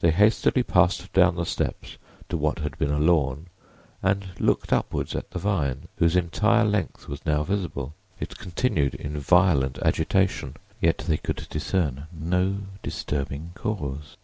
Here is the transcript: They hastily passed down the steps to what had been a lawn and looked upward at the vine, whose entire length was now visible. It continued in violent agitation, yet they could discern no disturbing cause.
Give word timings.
They 0.00 0.12
hastily 0.12 0.62
passed 0.62 1.12
down 1.12 1.34
the 1.34 1.44
steps 1.44 1.98
to 2.30 2.38
what 2.38 2.60
had 2.60 2.78
been 2.78 2.90
a 2.90 2.98
lawn 2.98 3.48
and 4.02 4.28
looked 4.38 4.72
upward 4.72 5.14
at 5.14 5.30
the 5.32 5.38
vine, 5.38 5.88
whose 5.96 6.16
entire 6.16 6.64
length 6.64 7.06
was 7.06 7.26
now 7.26 7.42
visible. 7.42 7.92
It 8.18 8.38
continued 8.38 8.94
in 8.94 9.18
violent 9.20 9.78
agitation, 9.80 10.56
yet 10.80 10.96
they 11.06 11.18
could 11.18 11.46
discern 11.50 12.06
no 12.10 12.60
disturbing 12.82 13.50
cause. 13.54 14.16